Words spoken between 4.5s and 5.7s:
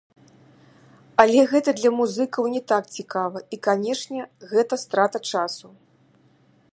гэта страта часу.